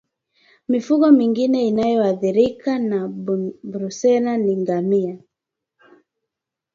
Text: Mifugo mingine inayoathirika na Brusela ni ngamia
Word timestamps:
Mifugo 0.69 1.11
mingine 1.11 1.67
inayoathirika 1.67 2.79
na 2.79 3.07
Brusela 3.63 4.37
ni 4.37 4.55
ngamia 4.57 5.17